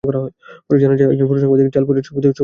পরে 0.03 0.77
জানা 0.79 0.95
যায়, 0.97 1.07
একজন 1.13 1.25
ফটো 1.27 1.39
সাংবাদিক 1.39 1.67
জাল 1.75 1.83
পরিয়ে 1.83 1.95
দিয়ে 1.95 2.07
ছবি 2.09 2.19
তুলেছিলেন। 2.21 2.39